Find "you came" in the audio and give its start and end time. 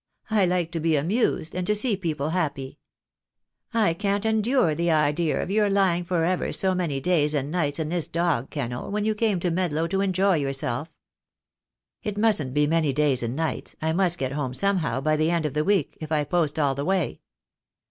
9.05-9.39